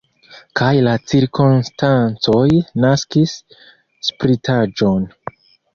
[0.59, 2.49] Kaj la cirkonstancoj
[2.87, 3.39] naskis
[4.11, 5.09] spritaĵon.